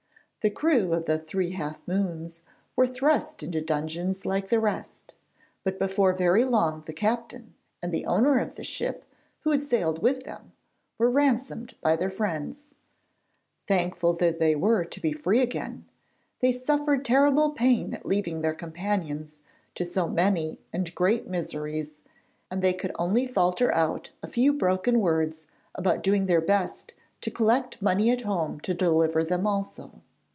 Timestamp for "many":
20.07-20.57